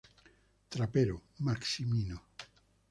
[0.73, 2.17] Trapero, Maximino.